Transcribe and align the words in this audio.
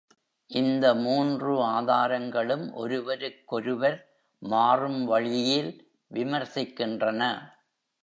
இந்த 0.51 0.95
மூன்று 0.95 1.51
ஆதாரங்களும் 1.65 2.65
ஒருவருக்கொருவர் 2.73 3.99
மாறும் 4.41 5.05
வழியில் 5.05 5.71
விமர்சிக்கின்றன. 6.11 7.23